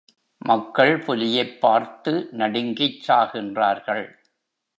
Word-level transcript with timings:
மக்கள் 0.41 0.99
புலியைப் 0.99 1.61
பார்த்து 1.61 2.29
நடுங்கிச் 2.31 2.99
சாகின்றார்கள். 3.07 4.05